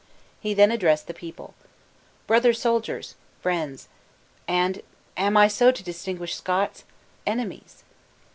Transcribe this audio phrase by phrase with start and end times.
[0.39, 1.53] He then addressed the people:
[2.25, 3.13] "Brother soldiers!
[3.39, 3.87] friends!
[4.47, 4.81] And
[5.15, 6.85] am I so to distinguish Scots?
[7.27, 7.83] enemies!"